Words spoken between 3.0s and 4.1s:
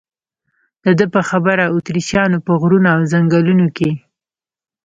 ځنګلونو کې.